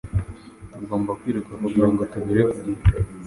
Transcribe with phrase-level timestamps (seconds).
[0.73, 2.79] Tugomba kwiruka kugirango tugere ku gihe..